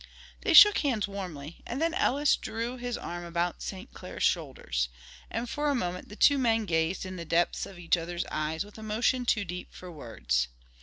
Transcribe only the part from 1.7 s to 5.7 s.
then Ellis threw his arm about St. Clair's shoulders, and for